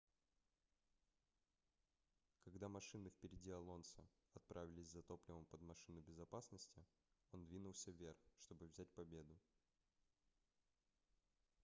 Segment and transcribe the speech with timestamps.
[2.43, 6.83] когда машины впереди алонсо отправились за топливом под машину безопасности
[7.33, 9.37] он двинулся вверх чтобы взять победу